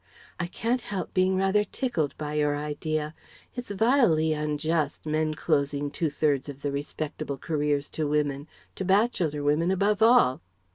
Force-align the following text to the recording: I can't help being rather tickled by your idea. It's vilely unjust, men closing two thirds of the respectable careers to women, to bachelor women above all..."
I 0.39 0.47
can't 0.47 0.81
help 0.81 1.13
being 1.13 1.35
rather 1.35 1.63
tickled 1.63 2.17
by 2.17 2.33
your 2.33 2.57
idea. 2.57 3.13
It's 3.53 3.69
vilely 3.69 4.33
unjust, 4.33 5.05
men 5.05 5.35
closing 5.35 5.91
two 5.91 6.09
thirds 6.09 6.49
of 6.49 6.63
the 6.63 6.71
respectable 6.71 7.37
careers 7.37 7.87
to 7.89 8.07
women, 8.07 8.47
to 8.77 8.83
bachelor 8.83 9.43
women 9.43 9.69
above 9.69 10.01
all..." 10.01 10.41